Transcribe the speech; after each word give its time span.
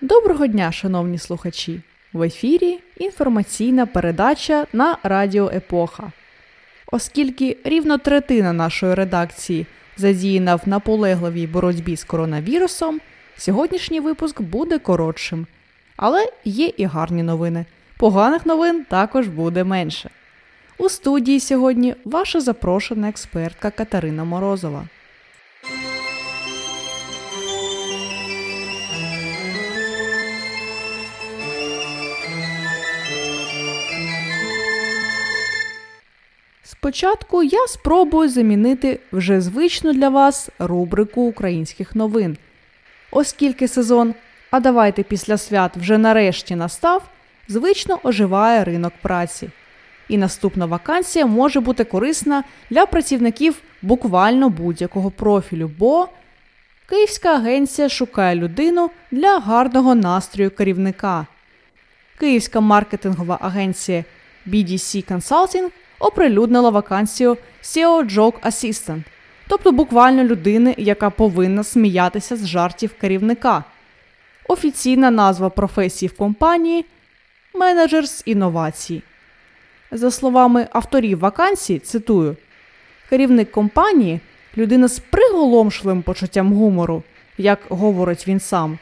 Доброго 0.00 0.46
дня, 0.46 0.72
шановні 0.72 1.18
слухачі! 1.18 1.80
В 2.12 2.22
ефірі 2.22 2.78
інформаційна 2.96 3.86
передача 3.86 4.66
на 4.72 4.96
Радіо 5.02 5.50
Епоха. 5.54 6.12
Оскільки 6.86 7.56
рівно 7.64 7.98
третина 7.98 8.52
нашої 8.52 8.94
редакції 8.94 9.66
задіяна 10.00 10.56
в 10.56 10.62
наполегливій 10.66 11.46
боротьбі 11.46 11.96
з 11.96 12.04
коронавірусом, 12.04 13.00
сьогоднішній 13.36 14.00
випуск 14.00 14.40
буде 14.40 14.78
коротшим. 14.78 15.46
Але 15.96 16.32
є 16.44 16.72
і 16.76 16.84
гарні 16.84 17.22
новини. 17.22 17.64
Поганих 17.98 18.46
новин 18.46 18.84
також 18.84 19.28
буде 19.28 19.64
менше. 19.64 20.10
У 20.78 20.88
студії 20.88 21.40
сьогодні 21.40 21.94
ваша 22.04 22.40
запрошена 22.40 23.08
експертка 23.08 23.70
Катерина 23.70 24.24
Морозова. 24.24 24.84
Спочатку 36.80 37.42
я 37.42 37.66
спробую 37.66 38.28
замінити 38.28 39.00
вже 39.12 39.40
звичну 39.40 39.92
для 39.92 40.08
вас 40.08 40.50
рубрику 40.58 41.22
українських 41.22 41.94
новин. 41.94 42.36
Оскільки 43.10 43.68
сезон, 43.68 44.14
а 44.50 44.60
давайте 44.60 45.02
після 45.02 45.36
свят 45.38 45.76
вже 45.76 45.98
нарешті 45.98 46.56
настав, 46.56 47.02
звично 47.48 47.98
оживає 48.02 48.64
ринок 48.64 48.92
праці. 49.02 49.50
І 50.08 50.18
наступна 50.18 50.66
вакансія 50.66 51.26
може 51.26 51.60
бути 51.60 51.84
корисна 51.84 52.44
для 52.70 52.86
працівників 52.86 53.62
буквально 53.82 54.48
будь-якого 54.48 55.10
профілю, 55.10 55.70
бо 55.78 56.08
Київська 56.88 57.34
агенція 57.34 57.88
шукає 57.88 58.36
людину 58.36 58.90
для 59.10 59.38
гарного 59.38 59.94
настрою 59.94 60.50
керівника. 60.50 61.26
Київська 62.18 62.60
маркетингова 62.60 63.38
агенція 63.40 64.04
BDC 64.46 65.12
Consulting 65.12 65.70
оприлюднила 66.00 66.70
вакансію 66.70 67.36
SEO 67.62 68.14
Joke 68.14 68.40
Assistant, 68.40 69.02
тобто 69.48 69.72
буквально 69.72 70.24
людини, 70.24 70.74
яка 70.78 71.10
повинна 71.10 71.64
сміятися 71.64 72.36
з 72.36 72.46
жартів 72.46 72.94
керівника. 73.00 73.64
Офіційна 74.48 75.10
назва 75.10 75.50
професії 75.50 76.08
в 76.08 76.16
компанії 76.16 76.84
менеджер 77.54 78.08
з 78.08 78.22
інновацій. 78.26 79.02
За 79.90 80.10
словами 80.10 80.68
авторів 80.72 81.18
вакансії, 81.18 81.78
цитую, 81.78 82.36
керівник 83.10 83.50
компанії 83.50 84.20
людина 84.56 84.88
з 84.88 84.98
приголомшливим 84.98 86.02
почуттям 86.02 86.52
гумору, 86.52 87.02
як 87.38 87.58
говорить 87.68 88.28
він 88.28 88.40
сам. 88.40 88.78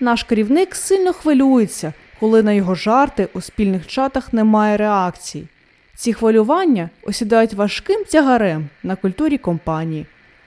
Наш 0.00 0.22
керівник 0.22 0.74
сильно 0.74 1.12
хвилюється, 1.12 1.92
коли 2.20 2.42
на 2.42 2.52
його 2.52 2.74
жарти 2.74 3.28
у 3.34 3.40
спільних 3.40 3.86
чатах 3.86 4.32
немає 4.32 4.76
реакцій. 4.76 5.46
Ці 6.00 6.12
хвилювання 6.12 6.90
осідають 7.02 7.54
важким 7.54 8.04
тягарем 8.04 8.68
на 8.82 8.96
культурі 8.96 9.38
компанії, 9.38 10.06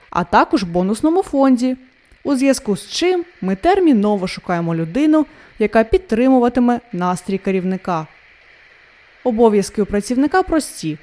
а 0.10 0.24
також 0.24 0.64
бонусному 0.64 1.24
фонді, 1.24 1.78
у 2.24 2.36
зв'язку 2.36 2.78
з 2.78 2.90
чим 2.90 3.26
ми 3.42 3.56
терміново 3.56 4.28
шукаємо 4.28 4.76
людину, 4.76 5.26
яка 5.60 5.84
підтримуватиме 5.84 6.80
настрій 6.94 7.38
керівника. 7.38 8.08
Обов'язки 9.24 9.82
у 9.82 9.86
працівника 9.86 10.44
прості: 10.44 10.98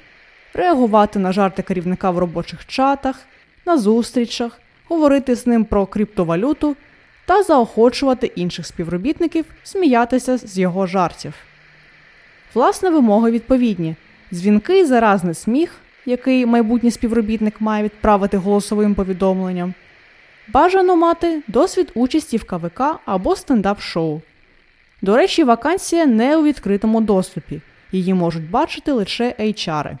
реагувати 0.53 1.19
на 1.19 1.31
жарти 1.31 1.61
керівника 1.61 2.11
в 2.11 2.17
робочих 2.17 2.65
чатах, 2.65 3.19
на 3.65 3.77
зустрічах, 3.77 4.59
говорити 4.89 5.35
з 5.35 5.47
ним 5.47 5.65
про 5.65 5.85
криптовалюту 5.85 6.75
та 7.25 7.43
заохочувати 7.43 8.27
інших 8.27 8.65
співробітників 8.65 9.45
сміятися 9.63 10.37
з 10.37 10.57
його 10.57 10.87
жартів. 10.87 11.33
Власне, 12.53 12.89
вимоги 12.89 13.31
відповідні. 13.31 13.95
Дзвінки 14.33 14.85
заразний 14.85 15.33
сміх, 15.33 15.75
який 16.05 16.45
майбутній 16.45 16.91
співробітник 16.91 17.61
має 17.61 17.83
відправити 17.83 18.37
голосовим 18.37 18.95
повідомленням. 18.95 19.73
Бажано 20.47 20.95
мати 20.95 21.41
досвід 21.47 21.91
участі 21.95 22.37
в 22.37 22.43
КВК 22.43 22.81
або 23.05 23.35
стендап-шоу. 23.35 24.21
До 25.01 25.15
речі, 25.15 25.43
вакансія 25.43 26.05
не 26.05 26.37
у 26.37 26.43
відкритому 26.43 27.01
доступі. 27.01 27.61
Її 27.91 28.13
можуть 28.13 28.49
бачити 28.49 28.91
лише 28.91 29.35
HR. 29.39 29.97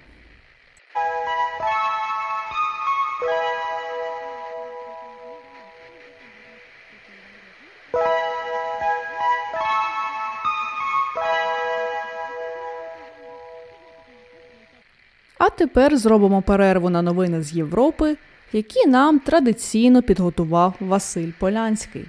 А 15.43 15.49
тепер 15.49 15.97
зробимо 15.97 16.41
перерву 16.41 16.89
на 16.89 17.01
новини 17.01 17.41
з 17.41 17.53
Європи, 17.53 18.17
які 18.51 18.87
нам 18.87 19.19
традиційно 19.19 20.01
підготував 20.01 20.73
Василь 20.79 21.31
Полянський. 21.39 22.05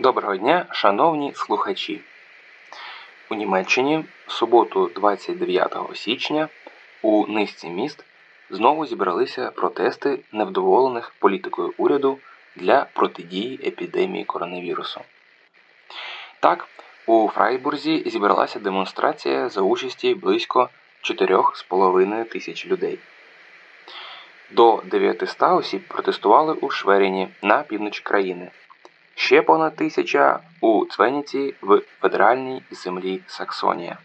Доброго 0.00 0.36
дня, 0.36 0.66
шановні 0.70 1.32
слухачі. 1.34 2.00
У 3.30 3.34
Німеччині 3.34 4.04
в 4.26 4.32
суботу, 4.32 4.90
29 4.94 5.76
січня, 5.94 6.48
у 7.02 7.26
низці 7.26 7.68
міст 7.68 8.04
знову 8.50 8.86
зібралися 8.86 9.50
протести 9.50 10.18
невдоволених 10.32 11.14
політикою 11.18 11.74
уряду 11.78 12.18
для 12.56 12.86
протидії 12.92 13.60
епідемії 13.68 14.24
коронавірусу. 14.24 15.00
Так, 16.40 16.68
у 17.06 17.28
Фрайбурзі 17.28 18.02
зібралася 18.06 18.58
демонстрація 18.58 19.48
за 19.48 19.60
участі 19.60 20.14
близько 20.14 20.68
4,5 21.02 22.24
тисяч 22.24 22.66
людей. 22.66 22.98
До 24.50 24.82
900 24.84 25.42
осіб 25.42 25.88
протестували 25.88 26.52
у 26.52 26.70
Шверіні 26.70 27.28
на 27.42 27.62
півночі 27.62 28.02
країни. 28.02 28.50
Ще 29.14 29.42
понад 29.42 29.76
тисяча 29.76 30.40
у 30.60 30.86
Цвеніці 30.86 31.54
в 31.60 31.82
федеральній 32.00 32.62
землі 32.70 33.20
Саксонія. 33.26 33.98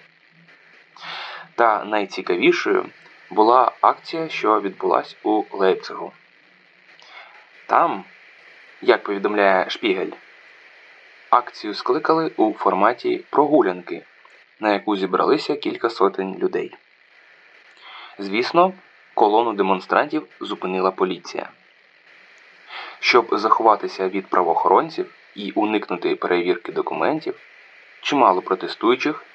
Та 1.55 1.85
найцікавішою 1.85 2.85
була 3.29 3.71
акція, 3.81 4.29
що 4.29 4.61
відбулась 4.61 5.15
у 5.23 5.43
Лейпцигу. 5.51 6.11
Там, 7.65 8.03
як 8.81 9.03
повідомляє 9.03 9.69
Шпігель, 9.69 10.11
акцію 11.29 11.73
скликали 11.73 12.31
у 12.37 12.53
форматі 12.53 13.23
прогулянки, 13.29 14.03
на 14.59 14.73
яку 14.73 14.95
зібралися 14.95 15.55
кілька 15.55 15.89
сотень 15.89 16.37
людей. 16.37 16.75
Звісно, 18.19 18.73
колону 19.13 19.53
демонстрантів 19.53 20.27
зупинила 20.39 20.91
поліція. 20.91 21.49
Щоб 22.99 23.27
заховатися 23.31 24.09
від 24.09 24.27
правоохоронців 24.27 25.13
і 25.35 25.51
уникнути 25.51 26.15
перевірки 26.15 26.71
документів, 26.71 27.35
чимало 28.01 28.41
протестуючих 28.41 29.25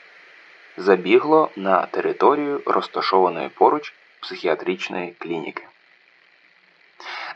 забігло 0.76 1.50
на 1.56 1.86
територію 1.86 2.62
розташованої 2.66 3.48
поруч 3.48 3.94
психіатричної 4.20 5.14
клініки. 5.18 5.62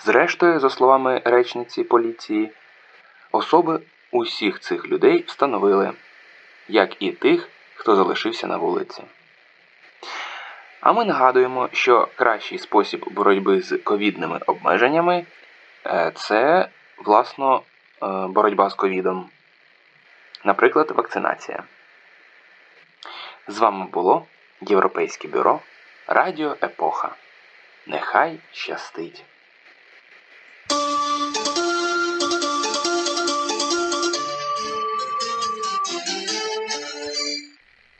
Зрештою, 0.04 0.60
за 0.60 0.70
словами 0.70 1.22
речниці 1.24 1.84
поліції, 1.84 2.50
особи 3.32 3.80
усіх 4.10 4.60
цих 4.60 4.88
людей 4.88 5.24
встановили, 5.26 5.92
як 6.68 7.02
і 7.02 7.10
тих, 7.12 7.48
хто 7.76 7.96
залишився 7.96 8.46
на 8.46 8.56
вулиці. 8.56 9.02
А 10.80 10.92
ми 10.92 11.04
нагадуємо, 11.04 11.68
що 11.72 12.08
кращий 12.16 12.58
спосіб 12.58 13.04
боротьби 13.10 13.60
з 13.60 13.78
ковідними 13.78 14.40
обмеженнями 14.46 15.26
е, 15.86 16.12
це, 16.14 16.68
власно, 16.98 17.62
е, 18.02 18.06
боротьба 18.26 18.70
з 18.70 18.74
ковідом. 18.74 19.28
Наприклад, 20.44 20.90
вакцинація. 20.90 21.62
З 23.48 23.58
вами 23.58 23.86
було 23.86 24.26
Європейське 24.60 25.28
бюро 25.28 25.60
Радіо 26.06 26.56
Епоха. 26.62 27.14
Нехай 27.86 28.38
щастить! 28.52 29.24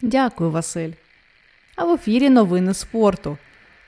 Дякую, 0.03 0.51
Василь. 0.51 0.91
А 1.77 1.85
в 1.85 1.95
ефірі 1.95 2.31
новини 2.31 2.75
спорту. 2.75 3.39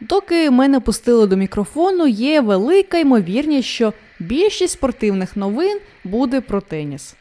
Доки 0.00 0.50
мене 0.50 0.81
пустили 0.81 1.26
до 1.26 1.37
мікрофону, 1.37 2.06
є 2.06 2.40
велика 2.40 2.99
ймовірність, 2.99 3.69
що 3.69 3.93
більшість 4.19 4.72
спортивних 4.72 5.37
новин 5.37 5.81
буде 6.05 6.40
про 6.40 6.60
теніс. 6.60 7.14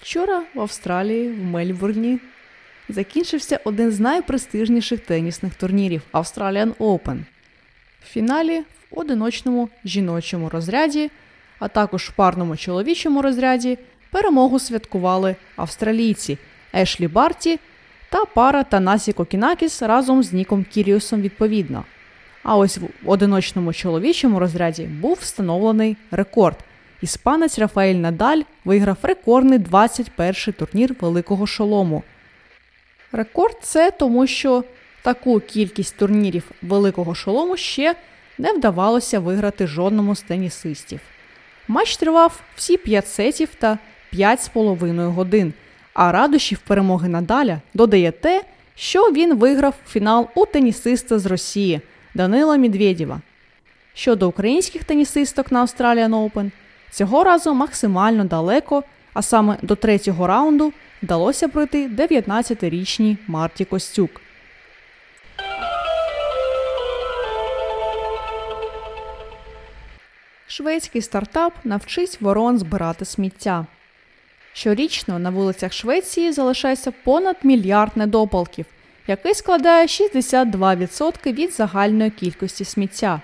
Вчора 0.00 0.42
в 0.54 0.60
Австралії, 0.60 1.28
в 1.32 1.44
Мельбурні, 1.44 2.18
закінчився 2.88 3.60
один 3.64 3.90
з 3.90 4.00
найпрестижніших 4.00 5.00
тенісних 5.00 5.54
турнірів 5.54 6.02
Australian 6.12 6.74
Open. 6.74 7.18
В 8.02 8.06
фіналі 8.06 8.60
в 8.90 8.98
одиночному 8.98 9.68
жіночому 9.84 10.48
розряді, 10.48 11.10
а 11.58 11.68
також 11.68 12.02
в 12.08 12.12
парному 12.12 12.56
чоловічому 12.56 13.22
розряді 13.22 13.78
перемогу 14.10 14.58
святкували 14.58 15.36
австралійці 15.56 16.38
Ешлі 16.74 17.08
Барті 17.08 17.58
та 18.12 18.24
пара 18.24 18.62
Танасі 18.62 19.12
Кокінакіс 19.12 19.82
разом 19.82 20.22
з 20.22 20.32
Ніком 20.32 20.64
Кіріусом 20.64 21.20
відповідно. 21.20 21.84
А 22.42 22.56
ось 22.56 22.78
в 22.78 23.10
одиночному 23.10 23.72
чоловічому 23.72 24.38
розряді 24.38 24.82
був 24.82 25.18
встановлений 25.20 25.96
рекорд. 26.10 26.56
Іспанець 27.02 27.58
Рафаель 27.58 27.94
Надаль 27.94 28.40
виграв 28.64 28.96
рекордний 29.02 29.58
21-й 29.58 30.52
турнір 30.52 30.94
Великого 31.00 31.46
Шолому. 31.46 32.02
Рекорд 33.12 33.56
це 33.62 33.90
тому, 33.90 34.26
що 34.26 34.64
таку 35.02 35.40
кількість 35.40 35.96
турнірів 35.96 36.50
Великого 36.62 37.14
Шолому 37.14 37.56
ще 37.56 37.94
не 38.38 38.52
вдавалося 38.52 39.20
виграти 39.20 39.66
жодному 39.66 40.14
з 40.16 40.22
тенісистів. 40.22 41.00
Матч 41.68 41.96
тривав 41.96 42.40
всі 42.56 42.76
5 42.76 43.08
сетів 43.08 43.48
та 43.58 43.78
5,5 44.12 45.06
годин, 45.06 45.52
а 45.94 46.12
радощів 46.12 46.58
перемоги 46.58 47.08
Надаля 47.08 47.60
додає 47.74 48.12
те, 48.12 48.44
що 48.74 49.02
він 49.02 49.36
виграв 49.36 49.74
фінал 49.88 50.28
у 50.34 50.46
тенісиста 50.46 51.18
з 51.18 51.26
Росії 51.26 51.80
Данила 52.14 52.56
Медведєва. 52.56 53.20
Щодо 53.94 54.28
українських 54.28 54.84
тенісисток 54.84 55.52
на 55.52 55.64
Australian 55.64 56.30
Open, 56.30 56.50
цього 56.90 57.24
разу 57.24 57.54
максимально 57.54 58.24
далеко, 58.24 58.82
а 59.14 59.22
саме 59.22 59.56
до 59.62 59.76
третього 59.76 60.26
раунду 60.26 60.72
вдалося 61.02 61.48
пройти 61.48 61.88
19-річній 61.88 63.16
Марті 63.26 63.64
Костюк. 63.64 64.20
Шведський 70.46 71.02
стартап 71.02 71.52
навчить 71.64 72.20
ворон 72.20 72.58
збирати 72.58 73.04
сміття. 73.04 73.66
Щорічно 74.52 75.18
на 75.18 75.30
вулицях 75.30 75.72
Швеції 75.72 76.32
залишається 76.32 76.92
понад 77.04 77.36
мільярд 77.42 77.92
недопалків, 77.96 78.66
який 79.06 79.34
складає 79.34 79.86
62% 79.86 81.32
від 81.32 81.52
загальної 81.52 82.10
кількості 82.10 82.64
сміття. 82.64 83.20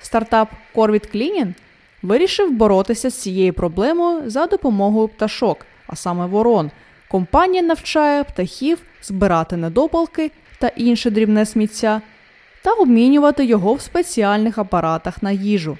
Стартап 0.00 0.48
Corvid 0.74 1.16
Cleaning 1.16 1.54
вирішив 2.02 2.50
боротися 2.50 3.10
з 3.10 3.14
цією 3.14 3.52
проблемою 3.52 4.30
за 4.30 4.46
допомогою 4.46 5.08
пташок, 5.08 5.66
а 5.86 5.96
саме 5.96 6.26
ворон. 6.26 6.70
Компанія 7.08 7.62
навчає 7.62 8.24
птахів 8.24 8.78
збирати 9.02 9.56
недопалки 9.56 10.30
та 10.58 10.68
інше 10.68 11.10
дрібне 11.10 11.46
сміття 11.46 12.02
та 12.62 12.72
обмінювати 12.72 13.44
його 13.44 13.74
в 13.74 13.80
спеціальних 13.80 14.58
апаратах 14.58 15.22
на 15.22 15.30
їжу. 15.30 15.78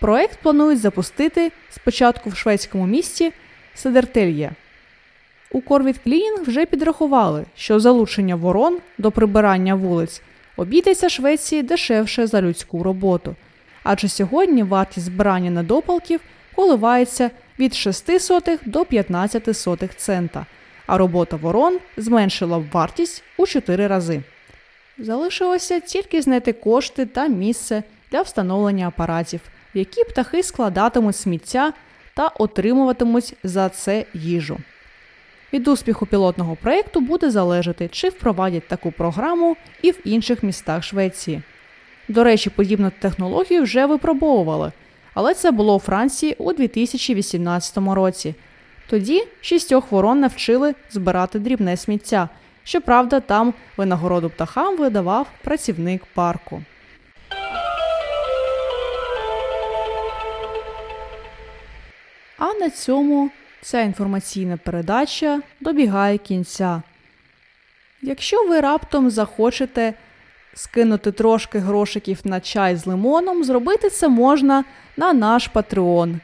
Проект 0.00 0.38
планують 0.42 0.80
запустити 0.80 1.52
спочатку 1.70 2.30
в 2.30 2.36
шведському 2.36 2.86
місті 2.86 3.32
Седертельє. 3.74 4.52
У 5.52 5.60
Корвіт 5.60 5.98
Клінінг 6.04 6.42
вже 6.42 6.66
підрахували, 6.66 7.44
що 7.56 7.80
залучення 7.80 8.36
ворон 8.36 8.78
до 8.98 9.10
прибирання 9.10 9.74
вулиць 9.74 10.22
обійдеться 10.56 11.08
Швеції 11.08 11.62
дешевше 11.62 12.26
за 12.26 12.42
людську 12.42 12.82
роботу. 12.82 13.34
Адже 13.82 14.08
сьогодні 14.08 14.62
вартість 14.62 15.06
збирання 15.06 15.50
недопалків 15.50 16.20
коливається 16.54 17.30
від 17.58 17.74
6 17.74 18.20
сотих 18.20 18.60
до 18.66 18.84
15 18.84 19.56
сотих 19.56 19.96
цента, 19.96 20.46
а 20.86 20.98
робота 20.98 21.36
ворон 21.36 21.78
зменшила 21.96 22.64
вартість 22.72 23.22
у 23.36 23.46
4 23.46 23.86
рази. 23.86 24.22
Залишилося 24.98 25.80
тільки 25.80 26.22
знайти 26.22 26.52
кошти 26.52 27.06
та 27.06 27.26
місце 27.26 27.82
для 28.10 28.22
встановлення 28.22 28.88
апаратів, 28.88 29.40
які 29.74 30.04
птахи 30.04 30.42
складатимуть 30.42 31.16
сміття 31.16 31.72
та 32.14 32.26
отримуватимуть 32.26 33.36
за 33.42 33.68
це 33.68 34.04
їжу. 34.14 34.58
Від 35.52 35.68
успіху 35.68 36.06
пілотного 36.06 36.56
проєкту 36.56 37.00
буде 37.00 37.30
залежати, 37.30 37.88
чи 37.92 38.08
впровадять 38.08 38.68
таку 38.68 38.92
програму 38.92 39.56
і 39.82 39.90
в 39.90 39.98
інших 40.04 40.42
містах 40.42 40.84
Швеції. 40.84 41.42
До 42.08 42.24
речі, 42.24 42.50
подібну 42.50 42.92
технологію 42.98 43.62
вже 43.62 43.86
випробовували, 43.86 44.72
але 45.14 45.34
це 45.34 45.50
було 45.50 45.76
у 45.76 45.78
Франції 45.78 46.34
у 46.38 46.52
2018 46.52 47.78
році. 47.78 48.34
Тоді 48.90 49.22
шістьох 49.40 49.92
ворон 49.92 50.20
навчили 50.20 50.74
збирати 50.90 51.38
дрібне 51.38 51.76
сміття. 51.76 52.28
Щоправда, 52.64 53.20
там 53.20 53.54
винагороду 53.76 54.30
птахам 54.30 54.76
видавав 54.76 55.26
працівник 55.44 56.02
парку. 56.14 56.62
А 62.44 62.54
на 62.54 62.70
цьому 62.70 63.30
ця 63.62 63.80
інформаційна 63.80 64.56
передача 64.56 65.40
добігає 65.60 66.18
кінця. 66.18 66.82
Якщо 68.02 68.46
ви 68.48 68.60
раптом 68.60 69.10
захочете 69.10 69.94
скинути 70.54 71.12
трошки 71.12 71.58
грошиків 71.58 72.20
на 72.24 72.40
чай 72.40 72.76
з 72.76 72.86
лимоном, 72.86 73.44
зробити 73.44 73.90
це 73.90 74.08
можна 74.08 74.64
на 74.96 75.12
наш 75.12 75.50
Patreon. 75.50 76.18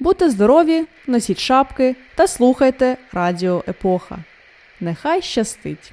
Будьте 0.00 0.30
здорові, 0.30 0.84
носіть 1.06 1.38
шапки 1.38 1.96
та 2.14 2.26
слухайте 2.26 2.96
Радіо 3.12 3.64
Епоха. 3.68 4.18
Нехай 4.80 5.22
щастить! 5.22 5.92